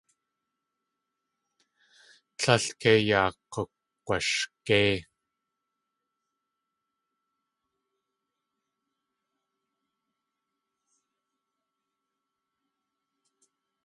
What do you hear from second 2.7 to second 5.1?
kei yaa k̲ukg̲washgéi.